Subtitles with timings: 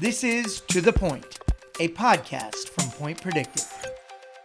[0.00, 1.40] This is To the Point,
[1.78, 3.70] a podcast from Point Predictive.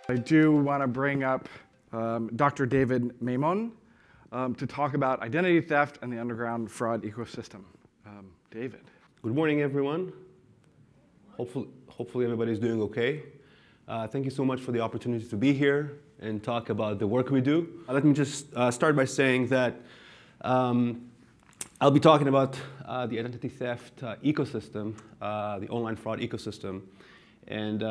[0.09, 1.47] I do want to bring up
[1.93, 2.65] um, Dr.
[2.65, 3.71] David Maimon
[4.33, 7.63] um, to talk about identity theft and the underground fraud ecosystem.
[8.05, 8.81] Um, David.
[9.21, 10.11] Good morning, everyone.
[11.37, 13.23] Hopefully, hopefully everybody's doing okay.
[13.87, 17.07] Uh, thank you so much for the opportunity to be here and talk about the
[17.07, 17.81] work we do.
[17.87, 19.79] Uh, let me just uh, start by saying that
[20.41, 21.09] um,
[21.81, 26.83] I'll be talking about uh, the identity theft uh, ecosystem, uh, the online fraud ecosystem.
[27.49, 27.81] And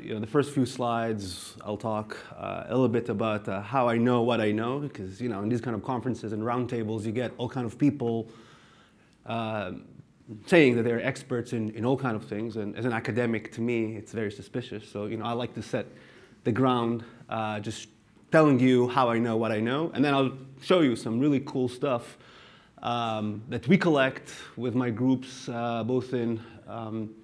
[0.00, 4.22] you know, the first few slides, I'll talk a little bit about how I know
[4.22, 7.32] what I know, because you know, in these kind of conferences and roundtables, you get
[7.36, 8.30] all kind of people
[9.26, 12.56] saying that they're experts in, in all kind of things.
[12.56, 14.88] And as an academic, to me, it's very suspicious.
[14.88, 15.86] So, you know, I like to set
[16.44, 17.88] the ground, uh, just
[18.30, 19.90] telling you how I know what I know.
[19.94, 22.16] And then I'll show you some really cool stuff
[22.82, 27.14] um, that we collect with my groups, uh, both in um,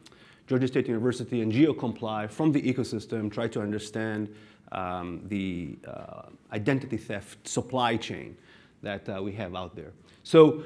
[0.46, 4.34] Georgia State University and GeoComply from the ecosystem, try to understand
[4.72, 8.36] um, the uh, identity theft supply chain
[8.82, 9.92] that uh, we have out there.
[10.24, 10.64] So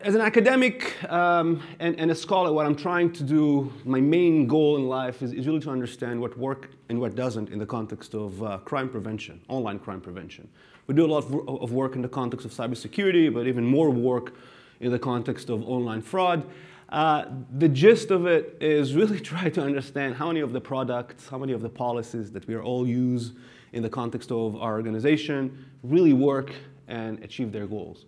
[0.00, 4.46] as an academic um, and, and, a scholar, what I'm trying to do, my main
[4.46, 7.66] goal in life is, is really to understand what works and what doesn't in the
[7.66, 10.48] context of uh, crime prevention, online crime prevention.
[10.86, 13.90] We do a lot of, of work in the context of cybersecurity, but even more
[13.90, 14.34] work
[14.80, 16.46] in the context of online fraud.
[16.88, 17.26] Uh,
[17.58, 21.38] the gist of it is really try to understand how many of the products, how
[21.38, 23.32] many of the policies that we all use
[23.72, 26.52] in the context of our organization really work
[26.86, 28.06] and achieve their goals.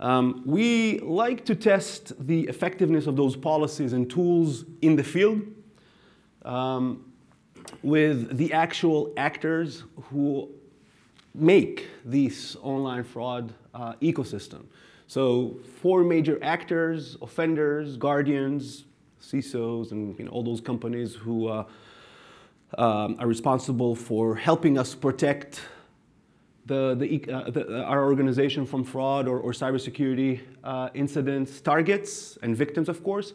[0.00, 5.42] Um, we like to test the effectiveness of those policies and tools in the field
[6.44, 7.12] um,
[7.82, 10.50] with the actual actors who
[11.34, 14.66] make this online fraud uh, ecosystem.
[15.08, 18.84] So four major actors, offenders, guardians,
[19.22, 21.64] CISOs, and you know, all those companies who uh,
[22.76, 25.62] um, are responsible for helping us protect
[26.68, 32.38] the, the, uh, the, uh, our organization from fraud or, or cybersecurity uh, incidents, targets
[32.42, 33.32] and victims, of course,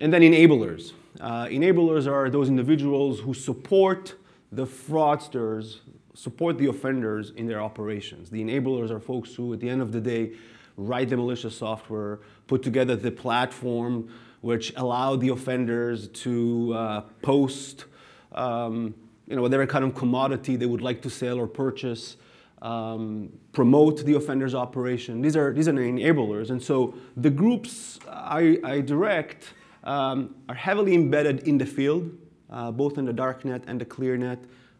[0.00, 0.92] and then enablers.
[1.20, 4.14] Uh, enablers are those individuals who support
[4.52, 5.80] the fraudsters,
[6.14, 8.30] support the offenders in their operations.
[8.30, 10.32] The enablers are folks who, at the end of the day,
[10.76, 14.08] write the malicious software, put together the platform
[14.40, 17.86] which allow the offenders to uh, post
[18.32, 18.94] um,
[19.26, 22.16] you know, whatever kind of commodity they would like to sell or purchase
[22.62, 25.22] um, promote the offender's operation.
[25.22, 26.50] These are, these are enablers.
[26.50, 29.54] And so the groups I, I direct
[29.84, 32.10] um, are heavily embedded in the field,
[32.50, 34.38] uh, both in the darknet and the clearnet,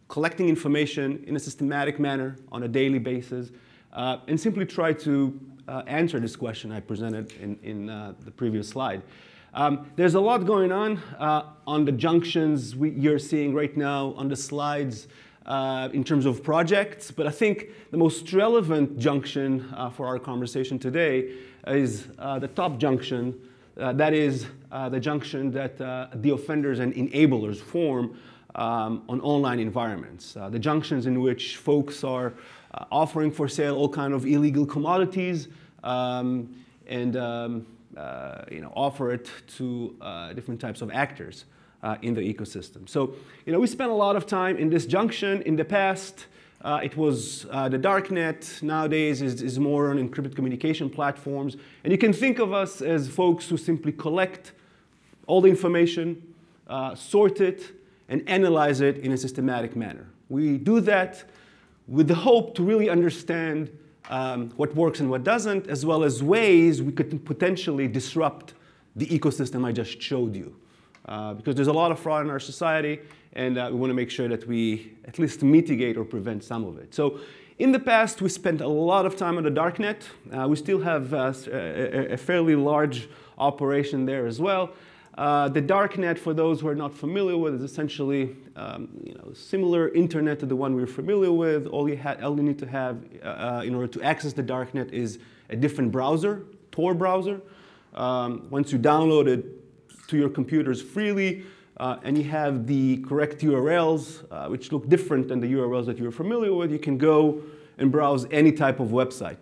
[0.08, 3.50] collecting information in a systematic manner on a daily basis,
[3.92, 8.30] uh, and simply try to uh, answer this question I presented in, in uh, the
[8.30, 9.02] previous slide.
[9.54, 14.12] Um, there's a lot going on uh, on the junctions we, you're seeing right now
[14.16, 15.08] on the slides
[15.48, 20.18] uh, in terms of projects, but I think the most relevant junction uh, for our
[20.18, 21.32] conversation today
[21.66, 23.34] is uh, the top junction.
[23.78, 28.18] Uh, that is uh, the junction that uh, the offenders and enablers form
[28.56, 30.34] um, on online environments.
[30.50, 32.34] the junctions in which folks are
[32.90, 35.48] offering for sale all kind of illegal commodities
[35.82, 36.54] um,
[36.86, 37.66] and um,
[38.50, 39.96] you know, offer it to
[40.34, 41.46] different types of actors
[41.82, 42.88] uh, in the ecosystem.
[42.88, 43.14] So,
[43.46, 45.42] you know, we spent a lot of time in this junction.
[45.42, 46.26] In the past,
[46.62, 48.62] uh, it was uh, the darknet.
[48.62, 51.56] Nowadays, is, is more on encrypted communication platforms.
[51.84, 54.52] And you can think of us as folks who simply collect
[55.26, 56.34] all the information,
[56.66, 57.72] uh, sort it,
[58.08, 60.06] and analyze it in a systematic manner.
[60.28, 61.24] We do that
[61.86, 63.70] with the hope to really understand
[64.10, 68.54] um, what works and what doesn't, as well as ways we could potentially disrupt
[68.96, 70.56] the ecosystem I just showed you
[71.08, 73.00] uh, because there's a lot of fraud in our society,
[73.32, 76.64] and uh, we want to make sure that we at least mitigate or prevent some
[76.64, 76.94] of it.
[76.94, 77.20] So
[77.58, 80.02] in the past, we spent a lot of time on the darknet.
[80.32, 83.08] Uh, we still have uh, a, a, fairly large
[83.38, 84.70] operation there as well.
[85.16, 89.32] Uh, the darknet, for those who are not familiar with, is essentially um, you know,
[89.32, 91.66] similar internet to the one we're familiar with.
[91.66, 95.18] All you, all you need to have uh, in order to access the darknet is
[95.48, 97.40] a different browser, Tor browser.
[97.94, 99.44] Um, once you download it,
[100.08, 101.44] to your computers freely,
[101.76, 105.98] uh, and you have the correct URLs, uh, which look different than the URLs that
[105.98, 107.42] you're familiar with, you can go
[107.76, 109.36] and browse any type of website.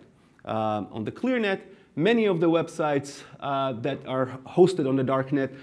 [0.45, 1.61] Um, on the ClearNet,
[1.95, 5.55] many of the websites uh, that are hosted on the darknet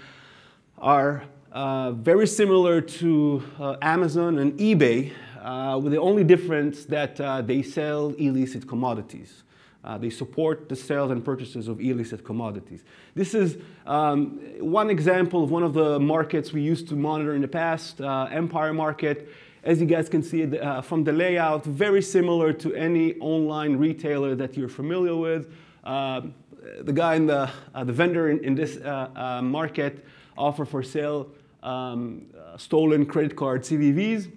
[0.77, 1.23] are
[1.53, 7.15] uh, very similar to uh, Amazon and eBay, uh, with the only difference that
[7.47, 9.43] they sell illicit commodities.
[9.85, 12.83] Uh, they support the sales and purchases of illicit commodities.
[13.13, 17.41] This is um, one example of one of the markets we used to monitor in
[17.41, 19.29] the past, uh, Empire Market.
[19.63, 24.33] As you guys can see uh, from the layout, very similar to any online retailer
[24.33, 25.53] that you're familiar with.
[25.83, 26.33] Um,
[26.81, 30.03] the guy in the, uh, the vendor in, in this uh, uh, market
[30.35, 31.29] offer for sale
[31.61, 32.25] um,
[32.57, 34.31] stolen credit card CVVs.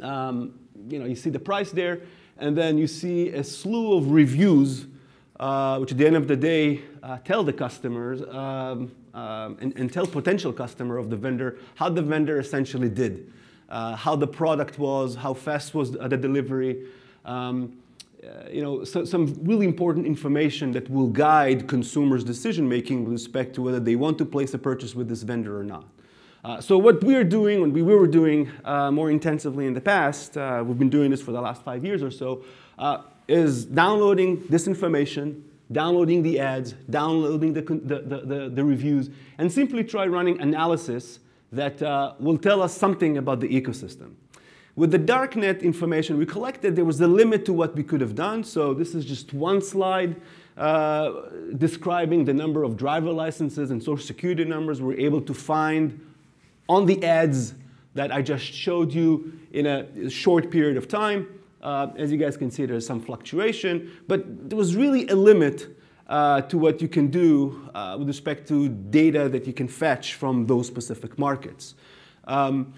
[0.00, 0.58] Um,
[0.88, 2.00] you know, you see the price there,
[2.38, 4.86] and then you see a slew of reviews,
[5.40, 9.76] uh, which at the end of the day uh, tell the customers um, um, and,
[9.76, 13.32] and, tell potential customer of the vendor how the vendor essentially did,
[13.70, 16.86] uh, how the product was, how fast was the delivery.
[17.24, 17.78] Um,
[18.22, 23.12] uh, you know, so, some really important information that will guide consumers' decision making with
[23.12, 25.84] respect to whether they want to place a purchase with this vendor or not.
[26.46, 29.80] Uh, so what we are doing, and we were doing uh, more intensively in the
[29.80, 32.44] past, uh, we've been doing this for the last five years or so,
[32.78, 39.50] uh, is downloading this information, downloading the ads, downloading the, the, the, the reviews, and
[39.50, 41.18] simply try running analysis
[41.50, 44.12] that uh, will tell us something about the ecosystem.
[44.76, 48.14] With the darknet information we collected, there was a limit to what we could have
[48.14, 48.44] done.
[48.44, 50.14] So this is just one slide
[51.58, 55.98] describing the number of driver licenses and social security numbers we're able to find
[56.68, 57.54] on the ads
[57.94, 61.26] that I just showed you in a short period of time.
[61.62, 65.76] Uh, as you guys can see, there's some fluctuation, but there was really a limit
[66.08, 70.14] uh, to what you can do uh, with respect to data that you can fetch
[70.14, 71.74] from those specific markets.
[72.24, 72.74] Um,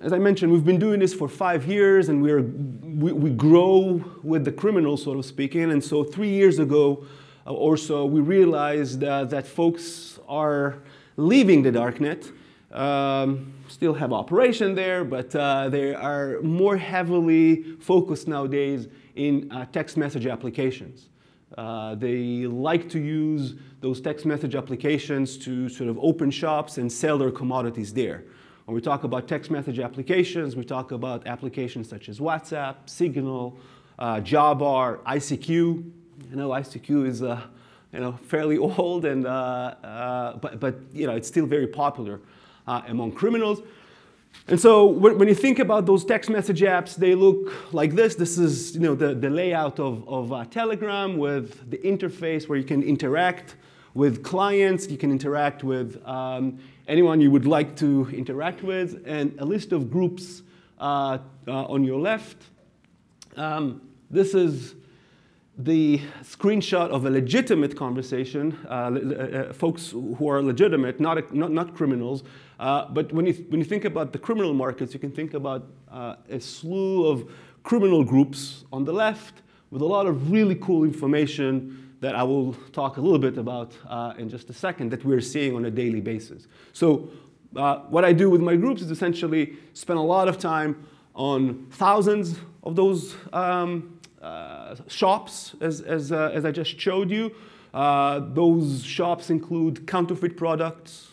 [0.00, 4.04] as I mentioned, we've been doing this for five years and we're, we, we grow
[4.22, 5.70] with the criminals, so to speaking.
[5.70, 7.04] And so three years ago
[7.46, 10.78] uh, or so, we realized uh, that folks are
[11.16, 12.32] leaving the darknet
[12.72, 19.66] um, still have operation there, but uh, they are more heavily focused nowadays in uh,
[19.72, 21.08] text message applications.
[21.58, 26.90] Uh, they like to use those text message applications to sort of open shops and
[26.90, 28.24] sell their commodities there.
[28.64, 33.58] When we talk about text message applications, we talk about applications such as WhatsApp, Signal,
[33.98, 35.48] uh, ICQ.
[35.48, 35.92] You
[36.30, 37.42] know, ICQ is uh,
[37.92, 42.20] you know, fairly old, and, uh, uh, but, but you know, it's still very popular
[42.66, 43.62] uh, among criminals.
[44.48, 48.16] And so when, you think about those text message apps, they look like this.
[48.16, 52.58] This is you know, the, the layout of, of uh, Telegram with the interface where
[52.58, 53.56] you can interact
[53.94, 59.34] with clients, you can interact with um, anyone you would like to interact with, and
[59.38, 60.42] a list of groups
[60.80, 62.36] uh, uh, on your left.
[63.36, 64.74] Um, this is
[65.58, 71.74] the screenshot of a legitimate conversation, uh, uh, folks who are legitimate, not, not, not
[71.74, 72.24] criminals.
[72.62, 75.66] Uh, but when you, when you think about the criminal markets, you can think about
[75.90, 77.28] uh, a slew of
[77.64, 79.42] criminal groups on the left
[79.72, 83.72] with a lot of really cool information that I will talk a little bit about
[83.88, 86.46] uh, in just a second that we're seeing on a daily basis.
[86.72, 87.10] So
[87.52, 90.86] what I do with my groups is essentially spend a lot of time
[91.16, 97.34] on thousands of those um, uh, shops, as, as, uh, as I just showed you.
[97.74, 101.08] Uh, those shops include counterfeit products.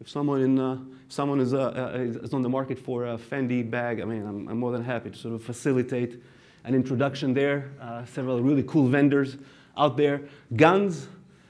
[0.00, 4.26] If someone, in, someone is, is, on the market for a Fendi bag, I mean,
[4.26, 6.22] I'm, I'm, more than happy to sort of facilitate
[6.64, 7.70] an introduction there.
[8.12, 9.36] several really cool vendors
[9.76, 10.22] out there.
[10.54, 11.08] Guns,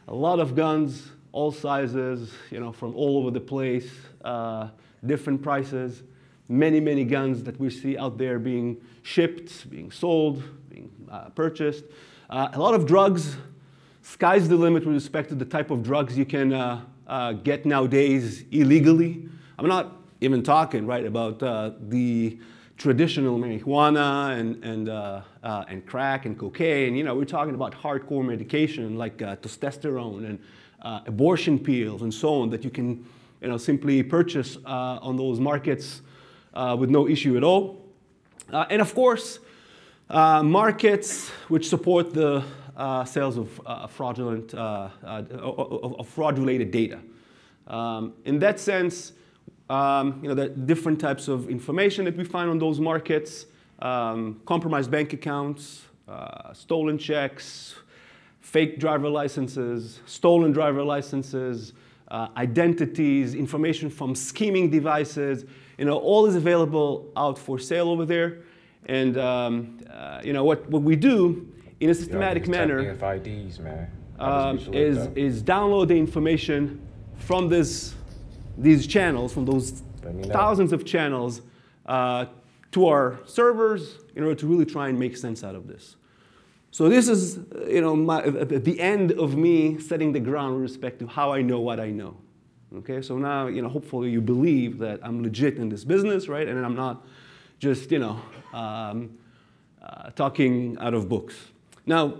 [0.09, 3.91] a lot of guns, all sizes, you know, from all over the place,
[4.25, 4.69] uh,
[5.05, 6.03] different prices,
[6.49, 11.85] many, many guns that we see out there being shipped, being sold, being uh, purchased.
[12.31, 13.37] Uh, a lot of drugs.
[14.03, 17.67] Sky's the limit with respect to the type of drugs you can uh, uh, get
[17.67, 19.29] nowadays illegally.
[19.59, 22.39] I'm not even talking right about uh, the
[22.77, 26.95] traditional marijuana and, and, uh, uh, and crack and cocaine.
[26.95, 30.39] You know, we're talking about hardcore medication like uh, testosterone and
[31.07, 33.05] abortion pills and so on that you can
[33.41, 36.03] you know, simply purchase on those markets
[36.79, 37.85] with no issue at all.
[38.53, 39.41] and of course,
[40.09, 42.43] uh, markets which support the uh,
[43.05, 46.99] sales of uh, fraudulent, uh, uh, of, fraud-related data.
[47.67, 49.13] Um, in that sense,
[49.71, 53.47] um, you know, the different types of information that we find on those markets,
[53.81, 57.75] um, compromised bank accounts, uh, stolen checks,
[58.41, 61.73] fake driver licenses, stolen driver licenses,
[62.37, 65.45] identities, information from skimming devices,
[65.77, 68.39] you know, all is available out for sale over there.
[68.87, 72.81] And um, uh, you know what, what we do in a systematic manner
[73.59, 73.91] man.
[74.19, 76.81] Um, is, is download the information
[77.19, 77.95] from this,
[78.57, 79.83] these channels, from those
[80.33, 81.43] thousands of channels
[81.87, 82.27] uh,
[82.73, 85.97] to our servers in order to really try and make sense out of this.
[86.71, 90.99] So this is, you know, my, the end of me setting the ground with respect
[91.01, 92.17] to how I know what I know.
[92.79, 96.47] Okay, so now, you know, hopefully you believe that I'm legit in this business, right?
[96.47, 97.07] And I'm not
[97.59, 98.21] just, you know,
[98.53, 99.17] um,
[99.83, 101.35] uh, talking out of books.
[101.87, 102.15] Now,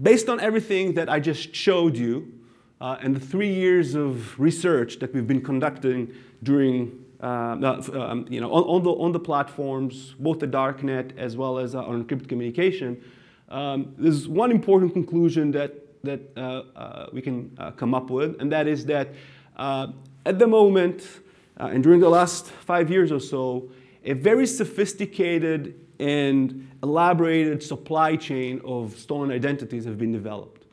[0.00, 2.32] based on everything that I just showed you,
[2.80, 7.56] uh, and the three years of research that we've been conducting during, uh,
[7.94, 11.74] um, you know, on, on, the, on the platforms, both the darknet as well as
[11.74, 13.02] uh, on encrypted communication,
[13.48, 18.50] um, there's one important conclusion that, that uh, uh, we can come up with, and
[18.52, 19.08] that is that
[19.56, 21.20] at the moment,
[21.56, 23.70] and during the last five years or so,
[24.04, 30.64] a very sophisticated and elaborated supply chain of stolen identities have been developed.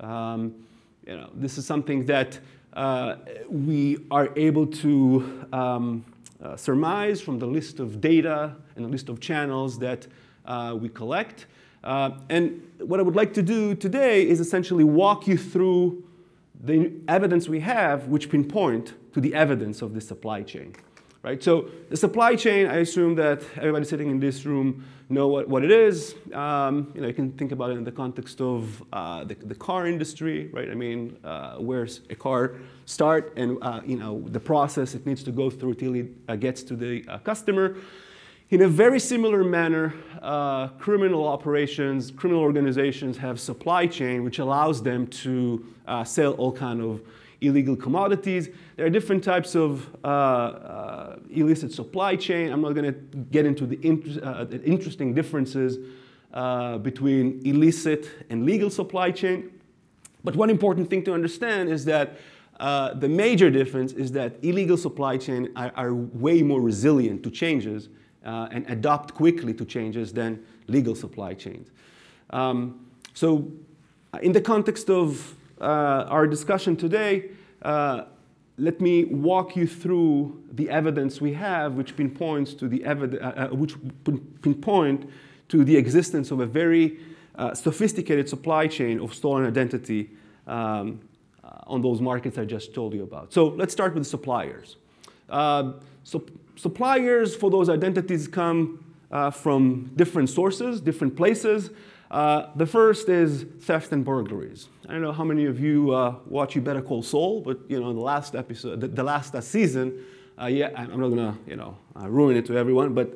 [0.00, 0.54] Um,
[1.06, 2.38] you know, this is something that
[2.72, 3.16] uh,
[3.48, 6.04] we are able to um,
[6.42, 10.06] uh, surmise from the list of data and the list of channels that
[10.46, 11.46] uh, we collect.
[11.84, 16.04] Uh, and what I would like to do today is essentially walk you through
[16.62, 20.74] the evidence we have which pinpoint to the evidence of the supply chain
[21.22, 21.42] right?
[21.42, 25.64] So the supply chain, I assume that everybody sitting in this room know what, what
[25.64, 26.14] it is.
[26.32, 29.54] Um, you know, you can think about it in the context of uh, the, the,
[29.54, 30.70] car industry, right?
[30.70, 32.54] I mean, uh, where's a car
[32.86, 36.36] start and, uh, you know, the process it needs to go through till it uh,
[36.36, 37.76] gets to the uh, customer.
[38.50, 44.82] In a very similar manner, uh, criminal operations, criminal organizations have supply chain, which allows
[44.82, 45.64] them to
[46.04, 47.00] sell all kind of
[47.42, 48.48] illegal commodities.
[48.76, 52.52] There are different types of uh, uh, illicit supply chain.
[52.52, 52.98] I'm not going to
[53.30, 55.78] get into the, inter uh, the interesting differences
[56.32, 59.50] uh, between illicit and legal supply chain.
[60.24, 62.16] But one important thing to understand is that
[62.60, 67.30] uh, the major difference is that illegal supply chain are, are way more resilient to
[67.30, 67.88] changes
[68.24, 71.72] and adapt quickly to changes than legal supply chains.
[72.30, 73.50] Um, so
[74.22, 77.30] in the context of our discussion today,
[77.62, 78.04] uh,
[78.58, 83.48] let me walk you through the evidence we have, which pinpoints to the uh, uh,
[83.48, 83.74] which
[84.42, 85.08] pinpoint
[85.48, 86.98] to the existence of a very
[87.36, 90.10] uh, sophisticated supply chain of stolen identity
[90.46, 91.00] um,
[91.42, 93.32] uh, on those markets I just told you about.
[93.32, 94.76] So let's start with suppliers.
[95.30, 95.72] Uh,
[96.04, 96.24] so
[96.56, 98.84] suppliers for those identities come
[99.32, 101.70] from different sources, different places.
[102.12, 104.68] Uh, the first is theft and burglaries.
[104.86, 107.80] I don't know how many of you uh, watch You Better Call Saul, but you
[107.80, 110.04] know, the last episode, the, the last uh, season,
[110.38, 113.12] uh, yeah, I'm not gonna, you know, uh, ruin it to everyone, but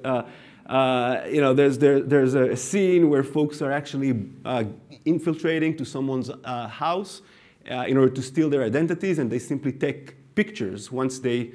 [1.30, 4.30] you know, there's there, there's a scene where folks are actually
[5.04, 7.20] infiltrating to someone's house
[7.66, 11.52] in order to steal their identities, and they simply take pictures once they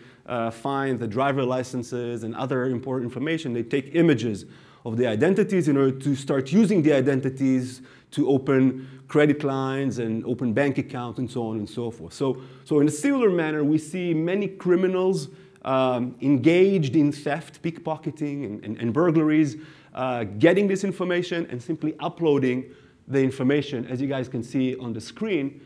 [0.51, 3.51] find the driver licenses and other important information.
[3.51, 4.45] They take images
[4.85, 10.25] of the identities in order to start using the identities to open credit lines and
[10.25, 12.13] open bank accounts and so on and so forth.
[12.13, 15.29] So, so in a similar manner, we see many criminals
[15.63, 19.57] um, engaged in theft, pickpocketing, and, and, and burglaries,
[19.93, 22.73] uh, getting this information and simply uploading
[23.07, 25.65] the information, as you guys can see on the screen,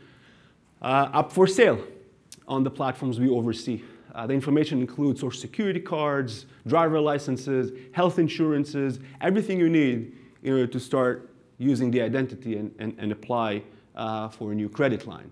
[0.82, 1.82] uh, up for sale
[2.48, 3.82] on the platforms we oversee.
[4.16, 10.52] Uh, the information includes social security cards, driver licenses, health insurances, everything you need in
[10.52, 13.62] order to start using the identity and, and, and apply
[13.94, 15.30] uh, for a new credit line.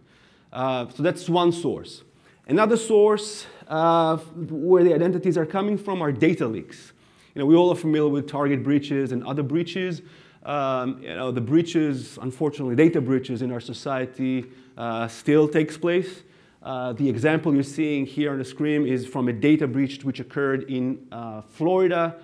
[0.52, 2.02] Uh, so that's one source.
[2.46, 6.92] Another source uh, where the identities are coming from are data leaks.
[7.34, 10.02] You know, we all are familiar with target breaches and other breaches.
[10.44, 14.44] Um, you know, the breaches, unfortunately, data breaches in our society
[14.76, 16.22] uh, still takes place.
[16.64, 20.18] Uh, the example you're seeing here on the screen is from a data breach which
[20.18, 22.16] occurred in uh, Florida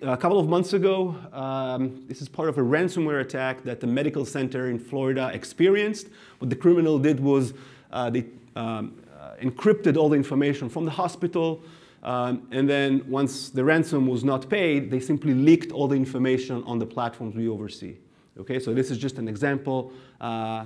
[0.00, 1.14] a couple of months ago.
[1.30, 6.08] Um, this is part of a ransomware attack that the medical center in Florida experienced.
[6.38, 7.52] What the criminal did was
[7.92, 8.24] uh, they
[8.56, 11.62] um, uh, encrypted all the information from the hospital.
[12.02, 16.62] Um, and then once the ransom was not paid, they simply leaked all the information
[16.64, 17.96] on the platforms we oversee.
[18.38, 19.92] Okay, so this is just an example.
[20.18, 20.64] Uh,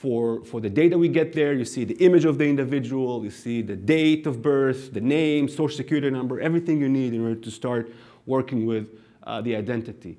[0.00, 1.54] for, for the data we get there.
[1.54, 5.48] You see the image of the individual, you see the date of birth, the name,
[5.48, 7.92] social security number, everything you need in order to start
[8.24, 10.16] working with uh, the identity.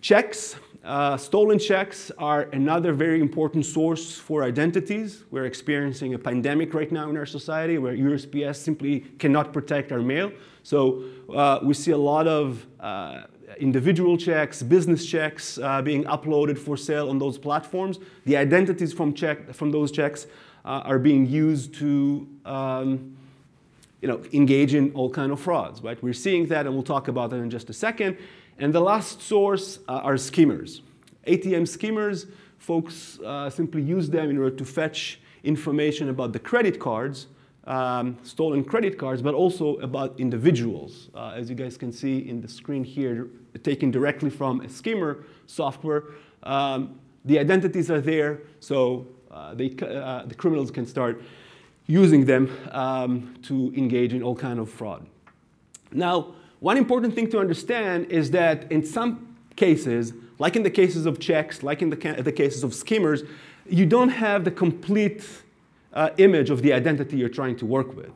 [0.00, 5.22] Checks, uh, stolen checks are another very important source for identities.
[5.30, 10.00] We're experiencing a pandemic right now in our society where USPS simply cannot protect our
[10.00, 10.32] mail.
[10.64, 13.22] So uh, we see a lot of uh,
[13.58, 17.98] individual checks, business checks uh, being uploaded for sale on those platforms.
[18.24, 20.26] The identities from, check, from those checks
[20.64, 23.16] uh, are being used to um,
[24.00, 26.02] you know, engage in all kind of frauds, right?
[26.02, 28.16] We're seeing that, and we'll talk about that in just a second.
[28.58, 30.82] And the last source uh, are skimmers.
[31.26, 32.26] ATM skimmers,
[32.58, 37.26] folks uh, simply use them in order to fetch information about the credit cards,
[37.70, 41.08] um, stolen credit cards, but also about individuals.
[41.14, 43.28] Uh, as you guys can see in the screen here,
[43.62, 46.04] taken directly from a skimmer software.
[46.42, 51.22] Um, the identities are there, so uh, they, uh, the criminals can start
[51.86, 55.06] using them um, to engage in all kind of fraud.
[55.92, 61.06] Now, one important thing to understand is that in some cases, like in the cases
[61.06, 63.22] of checks, like in the, ca- the cases of skimmers,
[63.68, 65.24] you don't have the complete
[65.92, 68.10] uh, image of the identity you're trying to work with.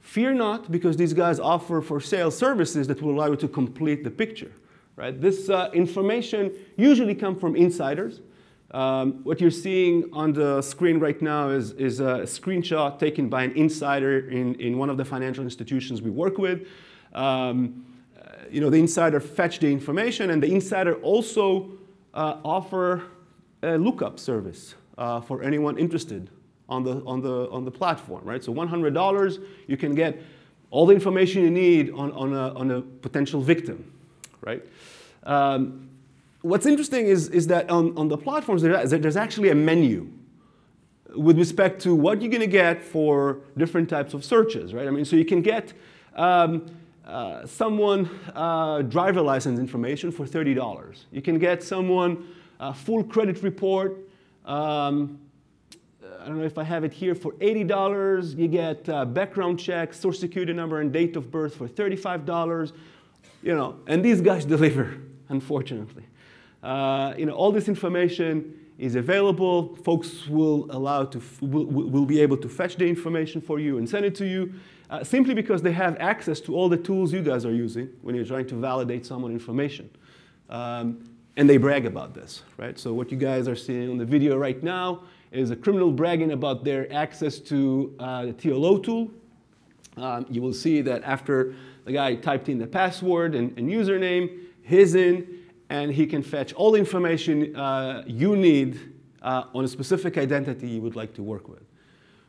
[0.00, 4.02] Fear not, because these guys offer for sale services that will allow you to complete
[4.02, 4.52] the picture.
[4.96, 5.18] Right?
[5.18, 8.20] This uh, information usually comes from insiders.
[8.72, 13.42] Um, what you're seeing on the screen right now is, is a screenshot taken by
[13.44, 16.68] an insider in, in one of the financial institutions we work with.
[17.14, 17.84] Um,
[18.16, 21.70] uh, you know, the insider fetched the information, and the insider also
[22.14, 23.02] uh, offer
[23.62, 26.30] a lookup service uh, for anyone interested
[26.70, 28.42] on the, on, the, on the platform, right?
[28.42, 30.22] So $100, you can get
[30.70, 33.92] all the information you need on, on, a, on a potential victim,
[34.40, 34.64] right?
[35.24, 35.90] Um,
[36.42, 40.08] what's interesting is, is that on, on the platforms, there's actually a menu
[41.16, 44.86] with respect to what you're going to get for different types of searches, right?
[44.86, 45.72] I mean, so you can get
[46.14, 46.66] um,
[47.04, 51.04] uh, someone uh, driver license information for $30.
[51.10, 52.28] You can get someone
[52.60, 53.98] uh, full credit report.
[54.44, 55.18] Um,
[56.20, 58.36] I don't know if I have it here for $80.
[58.36, 62.72] You get uh, background check, social security number, and date of birth for $35.
[63.42, 64.98] You know, and these guys deliver,
[65.30, 66.04] unfortunately.
[66.62, 69.76] Uh, you know, all this information is available.
[69.76, 73.88] Folks will allow to will, will be able to fetch the information for you and
[73.88, 74.52] send it to you,
[74.90, 78.14] uh, simply because they have access to all the tools you guys are using when
[78.14, 79.88] you're trying to validate someone information.
[80.50, 81.02] Um,
[81.36, 82.78] and they brag about this, right?
[82.78, 86.32] So what you guys are seeing on the video right now is a criminal bragging
[86.32, 89.10] about their access to uh, the TLO tool.
[89.96, 94.44] Um, you will see that after the guy typed in the password and, and username,
[94.62, 99.68] his in, and he can fetch all the information uh, you need uh, on a
[99.68, 101.62] specific identity you would like to work with.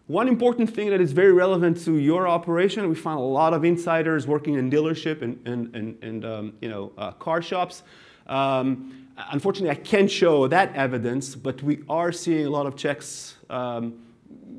[0.07, 3.63] One important thing that is very relevant to your operation, we found a lot of
[3.63, 7.83] insiders working in dealership and, and, and, and um, you know, uh, car shops.
[8.27, 9.00] Um,
[9.31, 13.99] unfortunately, I can't show that evidence, but we are seeing a lot of checks um,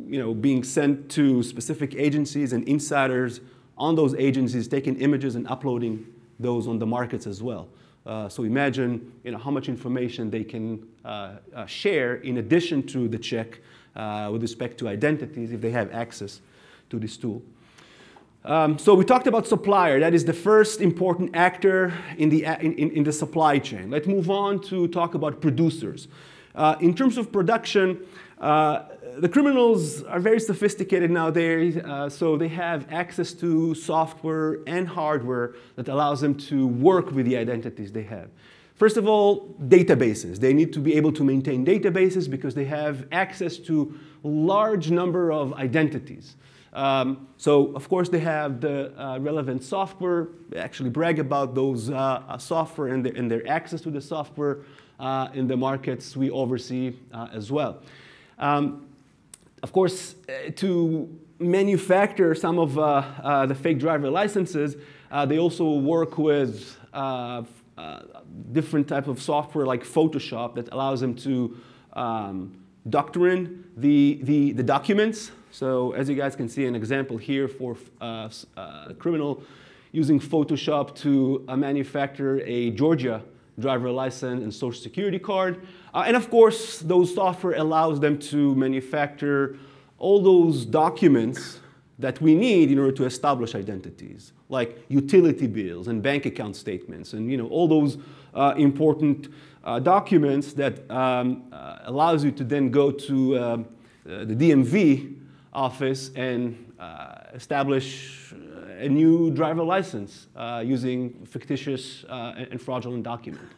[0.07, 3.41] you know, being sent to specific agencies and insiders
[3.79, 6.07] on those agencies taking images and uploading
[6.38, 7.69] those on the markets as well.
[8.05, 12.83] Uh, so imagine you know, how much information they can uh, uh, share in addition
[12.83, 13.61] to the check
[13.97, 16.41] uh, with respect to identities if they have access
[16.91, 17.43] to this tool.
[18.44, 20.00] Um, so we talked about supplier.
[20.00, 23.88] That is the first important actor in the, in, in the supply chain.
[23.88, 26.09] Let's move on to talk about producers.
[26.55, 28.05] Uh, in terms of production,
[28.40, 28.83] uh,
[29.18, 35.55] the criminals are very sophisticated nowadays, uh, so they have access to software and hardware
[35.76, 38.28] that allows them to work with the identities they have.
[38.74, 40.38] First of all, databases.
[40.38, 45.31] They need to be able to maintain databases because they have access to large number
[45.31, 46.35] of identities.
[46.73, 50.29] Um, so, of course, they have the uh, relevant software.
[50.49, 54.01] They actually brag about those uh, uh software and, the, and, their access to the
[54.01, 54.61] software
[54.99, 57.83] uh, in the markets we oversee uh, as well.
[58.39, 58.87] Um,
[59.63, 62.75] of course, uh, to manufacture some of
[63.49, 64.77] the fake driver licenses,
[65.27, 66.79] they also work with
[68.53, 71.57] different type of software like Photoshop that allows them to
[71.95, 72.57] um,
[72.89, 77.77] doctrine the, the, the documents so as you guys can see an example here for
[78.01, 79.43] uh, uh, a criminal
[79.93, 83.23] using Photoshop to uh, manufacture a Georgia
[83.59, 85.67] driver license and social security card.
[85.93, 89.59] Uh, and of course, those software allows them to manufacture
[89.99, 91.61] all those documents
[91.99, 97.12] that we need in order to establish identities, like utility bills and bank account statements,
[97.12, 97.99] and you know all those
[98.33, 99.29] uh, important
[99.65, 101.45] uh, documents that um,
[101.85, 103.67] allows you to then go to
[104.05, 105.19] the DMV
[105.53, 108.33] office and uh, establish
[108.79, 113.49] a new driver license uh, using fictitious uh, and fraudulent document.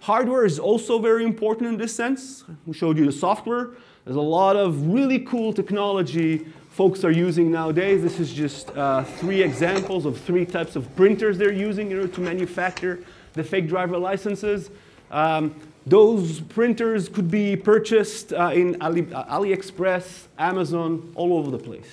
[0.00, 2.44] Hardware is also very important in this sense.
[2.66, 3.70] We showed you the software.
[4.04, 8.00] There's a lot of really cool technology folks are using nowadays.
[8.02, 12.08] This is just uh, three examples of three types of printers they're using in order
[12.08, 14.70] to manufacture the fake driver licenses.
[15.10, 15.54] Um,
[15.86, 21.90] those printers could be purchased uh, in Ali, uh, AliExpress, Amazon, all over the place.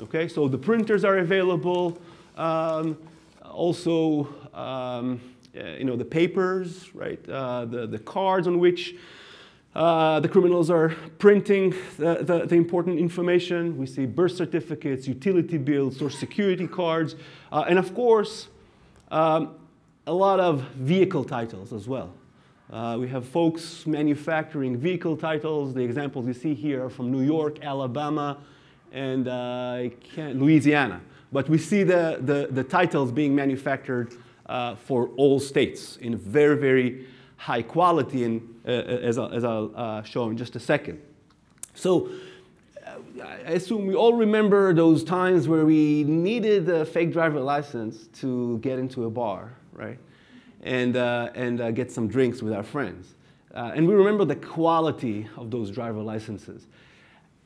[0.00, 1.98] Okay, so the printers are available.
[2.36, 2.98] Um,
[3.42, 5.20] also, um,
[5.56, 7.20] uh, you know, the papers, right?
[7.28, 8.96] Uh, the, the cards on which
[9.74, 13.76] uh, the criminals are printing the, the, the, important information.
[13.76, 17.16] We see birth certificates, utility bills, social security cards,
[17.50, 18.48] uh, and of course,
[19.10, 19.56] um,
[20.06, 22.12] a lot of vehicle titles as well.
[22.72, 25.74] Uh, we have folks manufacturing vehicle titles.
[25.74, 28.38] The examples you see here are from New York, Alabama,
[28.92, 31.00] and uh, Louisiana.
[31.30, 34.14] But we see the, the, the titles being manufactured
[34.46, 39.70] uh, for all states in very, very high quality, and uh, as, I'll, as I'll
[39.74, 41.02] uh, show in just a second.
[41.74, 42.08] So
[42.86, 48.06] uh, I assume we all remember those times where we needed a fake driver license
[48.20, 49.98] to get into a bar, right?
[50.64, 53.14] And, uh, and uh, get some drinks with our friends.
[53.54, 56.66] Uh, and we remember the quality of those driver licenses.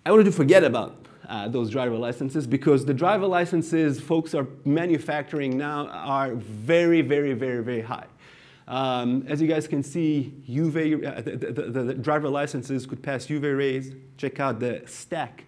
[0.07, 4.47] I wanted to forget about uh, those driver licenses because the driver licenses folks are
[4.65, 8.07] manufacturing now are very, very, very, very high.
[8.67, 13.03] Um, as you guys can see, UV, uh, the, the, the, the, driver licenses could
[13.03, 13.95] pass UV rays.
[14.17, 15.45] Check out the stack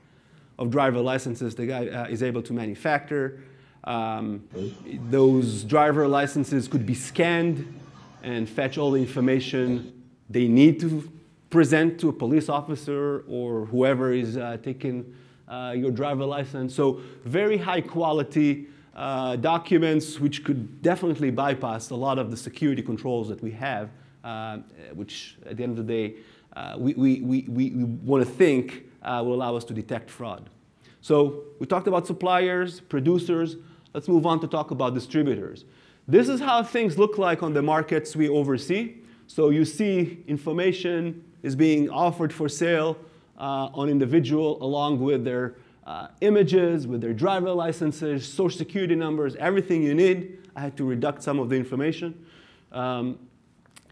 [0.59, 3.43] of driver licenses the guy uh, is able to manufacture.
[3.85, 4.45] Um,
[5.09, 7.81] those driver licenses could be scanned
[8.23, 11.11] and fetch all the information they need to
[11.49, 15.15] present to a police officer or whoever is uh, taking
[15.49, 16.75] uh, your driver license.
[16.75, 22.83] So very high quality uh, documents which could definitely bypass a lot of the security
[22.83, 23.89] controls that we have,
[24.23, 24.59] uh,
[24.95, 26.17] which at the end of the day,
[26.55, 27.71] uh, we, we, we, we
[28.05, 30.51] want to think uh, will allow us to detect fraud.
[31.01, 33.57] So we talked about suppliers, producers.
[33.93, 35.65] Let's move on to talk about distributors.
[36.07, 38.97] This is how things look like on the markets we oversee.
[39.27, 42.97] So you see information is being offered for sale
[43.39, 49.35] uh, on individual along with their uh, images, with their driver licenses, social security numbers,
[49.37, 50.39] everything you need.
[50.55, 52.27] I had to reduct some of the information.
[52.73, 53.19] Um,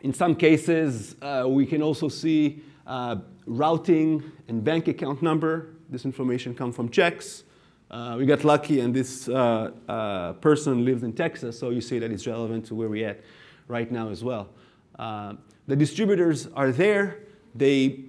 [0.02, 5.74] in some cases, uh, we can also see uh, routing and bank account number.
[5.88, 7.44] This information comes from checks.
[7.90, 11.98] Uh, we got lucky, and this uh, uh, person lives in Texas, so you see
[11.98, 13.20] that it's relevant to where we're at
[13.66, 14.48] right now as well.
[14.98, 17.20] the distributors are there.
[17.54, 18.04] They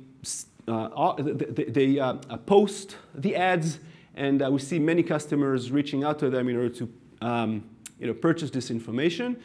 [0.69, 2.13] uh, they uh,
[2.45, 3.79] post the ads,
[4.15, 7.63] and uh, we see many customers reaching out to them in order to um,
[7.97, 9.35] you know, purchase this information.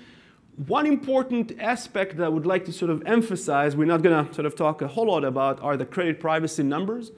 [0.67, 4.35] One important aspect that I would like to sort of emphasize, we're not going to
[4.35, 7.11] sort of talk a whole lot about, are the credit privacy numbers.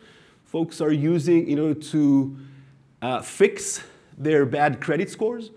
[0.45, 2.37] Folks are using in order to
[3.03, 3.83] uh, fix
[4.17, 5.51] their bad credit scores.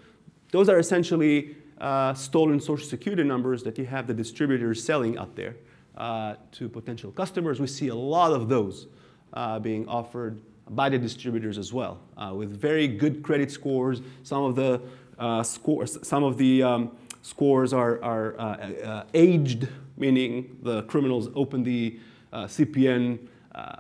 [0.51, 5.35] Those are essentially uh, stolen social security numbers that you have the distributors selling out
[5.35, 5.55] there
[5.97, 7.59] uh, to potential customers.
[7.59, 8.87] We see a lot of those
[9.33, 14.01] uh, being offered by the distributors as well, uh, with very good credit scores.
[14.23, 14.81] Some of the
[15.17, 21.99] uh, scores, some of the um, scores are, are aged, meaning the criminals opened the
[22.33, 23.19] CPN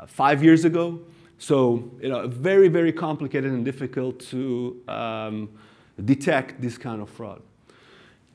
[0.07, 0.99] five years ago.
[1.39, 5.49] So, you know, very, very complicated and difficult to um,
[6.03, 7.41] detect this kind of fraud.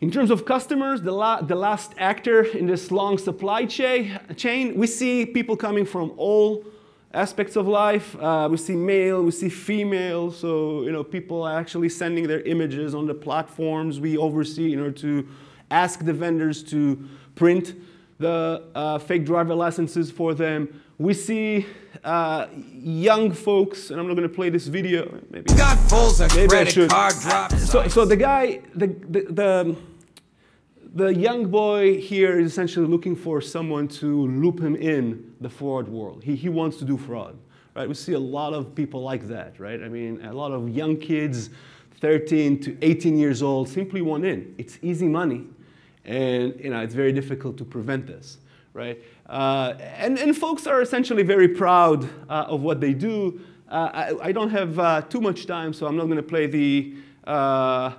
[0.00, 4.76] In terms of customers, the, la the last actor in this long supply cha chain,
[4.76, 6.64] we see people coming from all
[7.12, 8.16] aspects of life.
[8.20, 12.40] Uh, we see male, we see female, so you know people are actually sending their
[12.40, 15.28] images on the platforms we oversee in order to
[15.70, 17.74] ask the vendors to print
[18.18, 20.80] the uh, fake driver licenses for them.
[20.98, 21.66] We see
[22.04, 25.20] uh, young folks, and I'm not going to play this video.
[25.30, 27.52] Maybe, got a maybe credit card drop.
[27.52, 29.76] So, so the guy, the, the, the
[30.94, 35.88] the young boy here is essentially looking for someone to loop him in the fraud
[35.88, 36.22] world.
[36.22, 37.36] He, he wants to do fraud,
[37.74, 37.88] right?
[37.88, 39.82] We see a lot of people like that, right?
[39.82, 41.50] I mean, a lot of young kids,
[42.00, 44.54] 13 to 18 years old, simply want in.
[44.56, 45.46] It's easy money,
[46.04, 48.38] and you know, it's very difficult to prevent this,
[48.72, 49.02] right?
[49.26, 53.40] Uh, and, and folks are essentially very proud uh, of what they do.
[53.68, 56.46] Uh, I, I, don't have uh, too much time, so I'm not going to play
[56.46, 56.94] the
[57.26, 57.92] uh,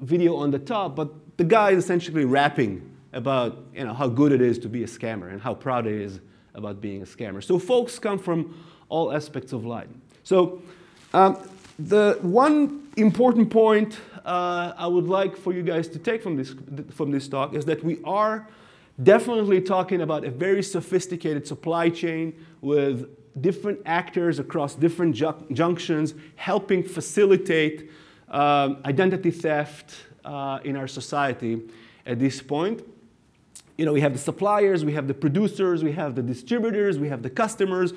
[0.00, 4.32] video on the top, but the guy is essentially rapping about you know, how good
[4.32, 6.20] it is to be a scammer and how proud he is
[6.54, 7.42] about being a scammer.
[7.42, 9.88] So folks come from all aspects of life.
[10.24, 10.62] So
[11.12, 11.36] um,
[11.78, 16.54] the one important point uh, I would like for you guys to take from this,
[16.90, 18.48] from this talk is that we are
[19.02, 23.08] definitely talking about a very sophisticated supply chain with
[23.40, 27.90] different actors across different ju junctions helping facilitate
[28.28, 31.62] um, identity theft, uh, in our society
[32.06, 32.84] at this point.
[33.78, 37.08] You know, we have the suppliers, we have the producers, we have the distributors, we
[37.08, 37.94] have the customers,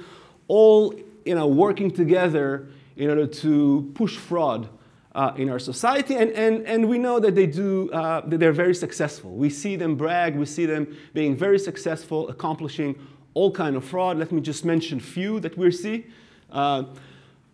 [0.47, 0.93] all
[1.25, 4.69] you know, working together in order to push fraud
[5.15, 8.51] uh, in our society, and, and, and we know that they do, uh, that they're
[8.51, 9.31] very successful.
[9.31, 12.95] We see them brag, we see them being very successful, accomplishing
[13.35, 14.17] all kind of fraud.
[14.17, 16.07] Let me just mention few that we see.
[16.51, 16.85] Uh,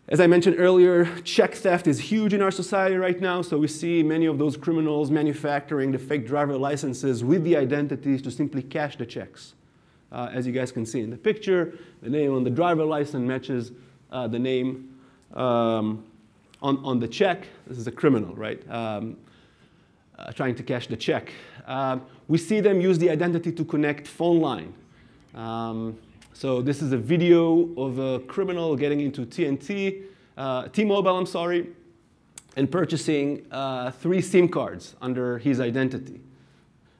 [0.08, 3.68] as I mentioned earlier, check theft is huge in our society right now, so we
[3.68, 8.64] see many of those criminals manufacturing the fake driver licenses with the identities to simply
[8.64, 9.54] cash the checks.
[10.12, 13.28] Uh, as you guys can see in the picture, the name on the driver license
[13.28, 13.72] matches
[14.12, 14.98] uh, the name
[15.36, 16.04] um,
[16.62, 17.48] on, on the check.
[17.68, 18.62] This is a criminal, right?
[18.70, 19.18] Um,
[20.18, 21.32] uh, trying to cash the check.
[21.66, 24.74] Um, we see them use the identity to connect phone line.
[25.34, 25.98] Um,
[26.34, 30.04] so this is a video of a criminal getting into TNT,
[30.38, 31.70] uh, T-Mobile, I'm sorry,
[32.56, 36.22] and purchasing uh, three SIM cards under his identity.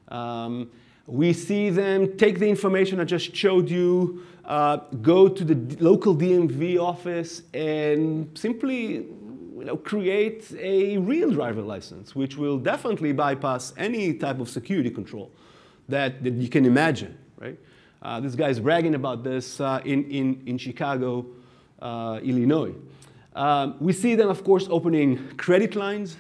[0.10, 0.70] Um,
[1.08, 6.16] we see them take the information I just showed you, uh, go to the local
[6.16, 9.08] DMV office, and simply
[9.60, 14.90] you know, create a real driver license, which will definitely bypass any type of security
[14.90, 15.32] control
[15.90, 17.60] that, that you can imagine, right?
[18.02, 21.26] Uh, this guy's bragging about this uh, in, in, in Chicago,
[21.82, 22.74] uh, Illinois.
[23.36, 26.18] Um, we see them, of course, opening credit lines.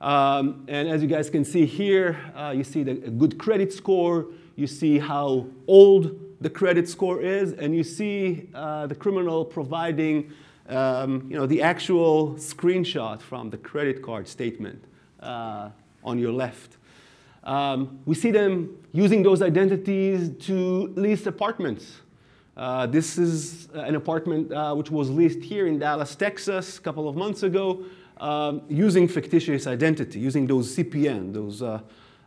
[0.00, 3.72] Um, and as you guys can see here, uh, you see the, a good credit
[3.72, 4.26] score.
[4.56, 10.32] You see how old the credit score is, and you see uh, the criminal providing
[10.68, 14.84] um, you know, the actual screenshot from the credit card statement
[15.20, 15.70] uh,
[16.02, 16.76] on your left.
[17.44, 22.00] Um, we see them using those identities to lease apartments.
[22.56, 27.08] Uh, this is an apartment uh, which was leased here in Dallas, Texas, a couple
[27.08, 27.84] of months ago,
[28.18, 31.80] um, using fictitious identity, using those CPN, those uh,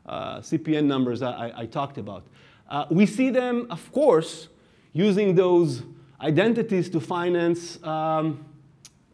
[0.05, 2.23] uh CPN numbers I, I talked about.
[2.69, 4.49] Uh, we see them, of course,
[4.93, 5.83] using those
[6.21, 8.45] identities to finance um,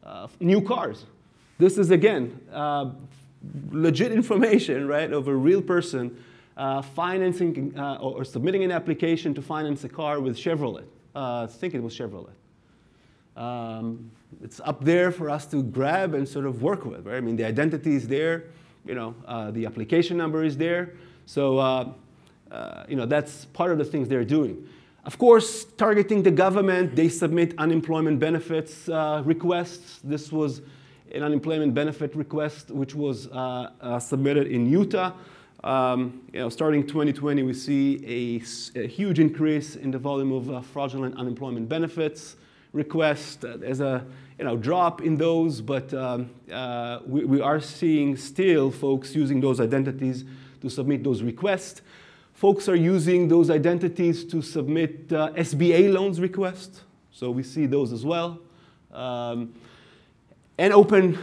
[0.03, 1.05] uh, new cars.
[1.57, 2.39] This is, again,
[3.71, 6.17] legit information, right, of a real person
[6.57, 10.85] uh, financing uh, or, or, submitting an application to finance a car with Chevrolet.
[11.15, 12.33] Uh, I think it was Chevrolet.
[13.35, 14.11] Um,
[14.43, 17.17] it's up there for us to grab and sort of work with, right?
[17.17, 18.45] I mean, the identity is there,
[18.85, 20.93] you know, uh, the application number is there.
[21.25, 21.93] So, uh,
[22.51, 24.67] uh, you know, that's part of the things they're doing.
[25.05, 28.87] Of course, targeting the government, they submit unemployment benefits
[29.25, 29.99] requests.
[30.03, 30.61] This was
[31.13, 35.13] an unemployment benefit request, which was uh, uh, submitted in Utah.
[35.63, 38.41] Um, you know, starting 2020, we see
[38.75, 42.35] a, a, huge increase in the volume of uh, fraudulent unemployment benefits
[42.73, 43.37] requests.
[43.41, 44.05] There's a
[44.37, 49.39] you know, drop in those, but um, uh, we, we, are seeing still folks using
[49.39, 50.25] those identities
[50.59, 51.81] to submit those requests.
[52.33, 57.93] Folks are using those identities to submit uh, SBA loans requests, so we see those
[57.93, 58.39] as well.
[58.91, 59.53] Um,
[60.57, 61.17] and open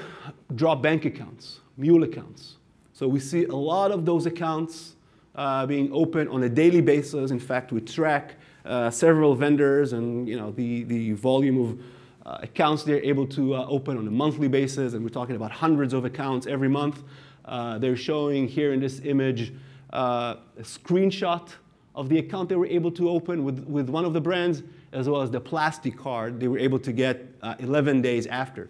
[0.55, 2.57] drop bank accounts, mule accounts.
[2.93, 4.95] So we see a lot of those accounts
[5.35, 7.31] uh, being open on a daily basis.
[7.31, 11.81] In fact, we track uh, several vendors and you know, the, the volume of
[12.27, 15.51] uh, accounts they're able to uh, open on a monthly basis, and we're talking about
[15.51, 17.03] hundreds of accounts every month.
[17.45, 19.53] Uh, they're showing here in this image
[19.93, 21.49] a screenshot
[21.95, 25.09] of the account they were able to open with, with one of the brands, as
[25.09, 27.27] well as the plastic card they were able to get
[27.59, 28.69] 11 days after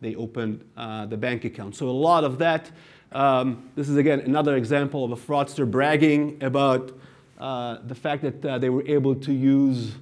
[0.00, 1.76] they opened uh, the bank account.
[1.76, 2.70] So a lot of that.
[3.12, 6.96] Um, this is again another example of a fraudster bragging about
[7.38, 9.92] uh, the fact that uh, they were able to use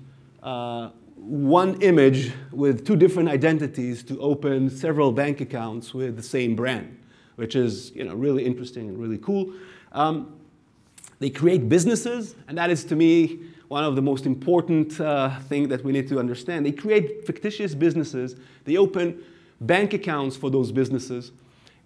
[0.42, 6.54] uh, one image with two different identities to open several bank accounts with the same
[6.54, 6.98] brand,
[7.36, 9.52] which is you know, really interesting and really cool.
[9.92, 10.37] Um,
[11.18, 15.68] they create businesses, and that is to me one of the most important uh, things
[15.68, 16.64] that we need to understand.
[16.64, 18.36] They create fictitious businesses.
[18.64, 19.22] They open
[19.60, 21.32] bank accounts for those businesses.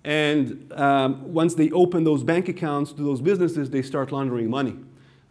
[0.04, 4.76] And um, once they open those bank accounts to those businesses, they start laundering money.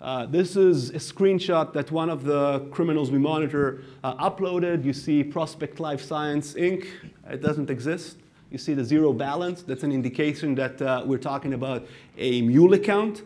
[0.01, 4.83] Uh, this is a screenshot that one of the criminals we monitor uh, uploaded.
[4.83, 6.87] You see Prospect Life Science Inc.
[7.29, 8.17] It doesn't exist.
[8.49, 9.61] You see the zero balance.
[9.61, 11.85] That's an indication that uh, we're talking about
[12.17, 13.21] a mule account.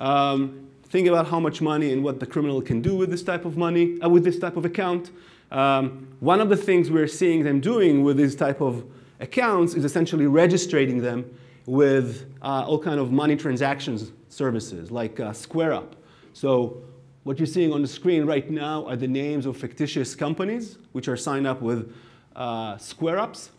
[0.00, 3.44] Um, think about how much money and what the criminal can do with this type
[3.44, 5.10] of money, uh, with this type of account.
[5.52, 8.84] Um, one of the things we're seeing them doing with these type of
[9.20, 11.32] accounts is essentially registering them
[11.66, 15.92] with uh, all kind of money transactions services like uh, SquareUp.
[16.32, 16.82] So
[17.24, 21.06] what you're seeing on the screen right now are the names of fictitious companies which
[21.06, 21.94] are signed up with
[22.34, 23.50] uh, SquareUps.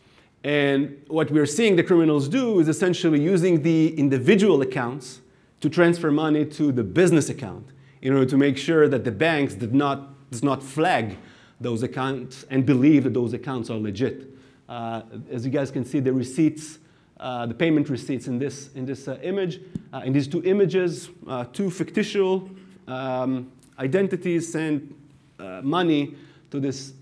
[0.44, 5.21] And what we're seeing the criminals do is essentially using the individual accounts
[5.62, 7.70] to transfer money to the business account
[8.02, 11.18] in order to make sure that the banks did not, does not flag
[11.60, 14.28] those accounts and believe that those accounts are legit.
[14.68, 16.80] Uh, as you guys can see, the receipts
[17.22, 19.62] uh, the payment receipts in this, in this uh, image.
[19.94, 22.42] Uh, in these two images, uh, two fictitious
[22.88, 24.96] um, identities send
[25.38, 26.16] uh, money
[26.50, 26.94] to these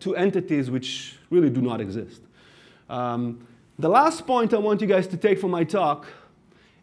[0.00, 2.22] two entities which really do not exist.
[2.88, 3.46] Um,
[3.78, 6.06] the last point I want you guys to take from my talk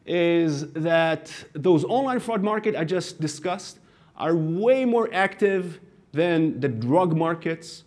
[0.06, 3.80] is that those online fraud market I just discussed
[4.18, 5.80] are way more active
[6.12, 7.84] than the drug markets,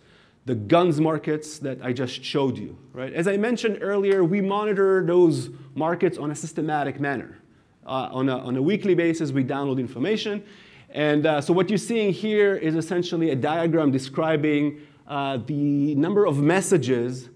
[0.46, 3.12] the guns markets that I just showed you, right?
[3.12, 7.38] As I mentioned earlier, we monitor those markets on a systematic manner.
[7.87, 10.42] Uh, on, a, on a weekly basis, we download information.
[10.88, 16.24] And uh, so what you're seeing here is essentially a diagram describing uh, the number
[16.24, 17.29] of messages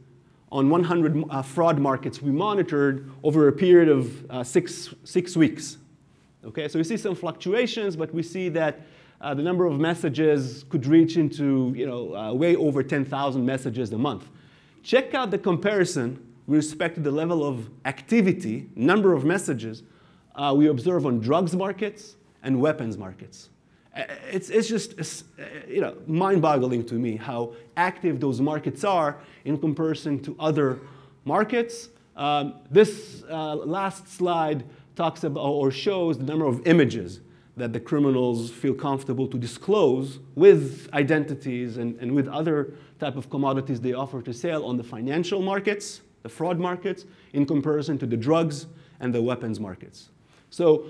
[0.50, 5.78] on 100 uh, fraud markets we monitored over a period of uh, six, six weeks.
[6.44, 8.80] Okay, so we see some fluctuations, but we see that
[9.20, 13.92] uh, the number of messages could reach into you know, uh, way over 10,000 messages
[13.92, 14.28] a month.
[14.82, 19.82] Check out the comparison with respect to the level of activity, number of messages,
[20.34, 23.50] uh, we observe on drugs markets and weapons markets.
[23.98, 28.84] Uh, it's, it's just it's, uh, you know, mind-boggling to me how active those markets
[28.84, 30.78] are in comparison to other
[31.24, 31.88] markets.
[32.16, 37.20] Um, this uh, last slide talks about or shows the number of images
[37.56, 43.28] that the criminals feel comfortable to disclose with identities and, and with other type of
[43.30, 48.06] commodities they offer to sell on the financial markets, the fraud markets, in comparison to
[48.06, 48.66] the drugs
[49.00, 50.10] and the weapons markets.
[50.50, 50.86] So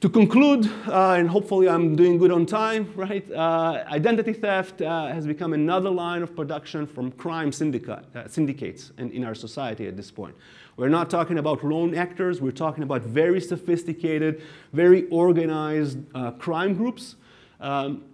[0.00, 3.24] to conclude, uh, and hopefully I'm doing good on time, right?
[3.32, 9.10] Uh, identity theft uh, has become another line of production from crime uh, syndicates in,
[9.10, 10.34] in our society at this point.
[10.76, 14.42] We're not talking about lone actors, we're talking about very sophisticated,
[14.74, 17.16] very organized uh, crime groups.
[17.58, 18.04] Um,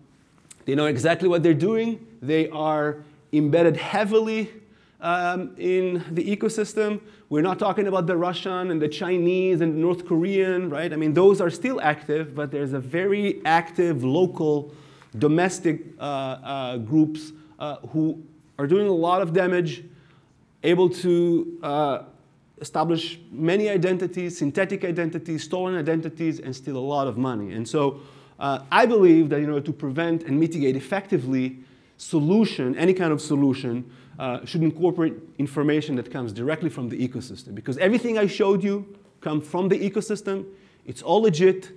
[0.67, 2.07] they know exactly what they're doing.
[2.23, 4.53] They are embedded heavily
[5.03, 7.01] um, in the ecosystem.
[7.29, 10.93] We're not talking about the Russian and the Chinese and North Korean, right?
[10.93, 14.73] I mean, those are still active, but there's a very active local
[15.19, 18.23] domestic uh, uh, groups uh, who
[18.59, 19.85] are doing a lot of damage,
[20.63, 22.03] able to uh,
[22.61, 27.53] establish many identities, synthetic identities, stolen identities, and steal a lot of money.
[27.53, 28.01] And so
[28.39, 31.59] uh, I believe that in order to prevent and mitigate effectively
[31.97, 33.91] solution, any kind of solution,
[34.23, 37.57] uh, should incorporate information that comes directly from the ecosystem.
[37.57, 38.87] Because everything I showed you
[39.21, 40.47] comes from the ecosystem.
[40.87, 41.71] It's all legit.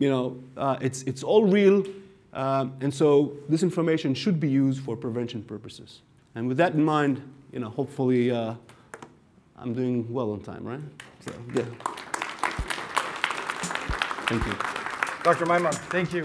[0.00, 1.84] You know, uh, it's, it's all real.
[2.32, 6.00] Um, and so this information should be used for prevention purposes.
[6.34, 8.54] And with that in mind, you know, hopefully uh,
[9.56, 10.80] I'm doing well on time, right?
[11.20, 11.62] So, yeah.
[14.26, 14.54] Thank you.
[15.22, 15.46] Dr.
[15.46, 16.24] Maimon, thank you.